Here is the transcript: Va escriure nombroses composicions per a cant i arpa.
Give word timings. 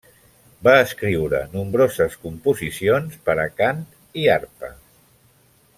Va 0.67 0.71
escriure 0.85 1.41
nombroses 1.51 2.15
composicions 2.23 3.21
per 3.29 3.37
a 3.45 3.49
cant 3.61 3.85
i 4.23 4.29
arpa. 4.39 4.73